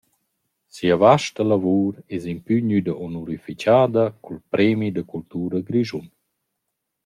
[0.73, 6.05] Sia vasta lavur es implü gnüda onurifichada cul premi da cultura grischun.